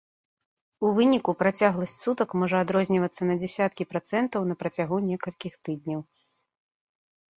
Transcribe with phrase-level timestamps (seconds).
[0.87, 6.01] У выніку працягласць сутак можа адрознівацца на дзясяткі працэнтаў на працягу некалькіх тыдняў.